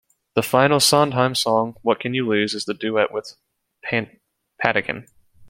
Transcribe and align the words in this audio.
The 0.33 0.41
final 0.41 0.79
Sondheim 0.79 1.35
song, 1.35 1.75
"What 1.83 1.99
Can 1.99 2.15
You 2.15 2.25
Lose", 2.27 2.55
is 2.55 2.65
the 2.65 2.73
duet 2.73 3.11
with 3.13 3.35
Patinkin. 3.85 5.05